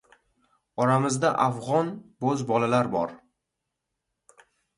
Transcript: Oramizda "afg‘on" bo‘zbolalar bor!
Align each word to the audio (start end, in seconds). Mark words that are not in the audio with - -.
Oramizda 0.85 1.31
"afg‘on" 1.47 1.91
bo‘zbolalar 2.25 2.91
bor! 2.97 3.15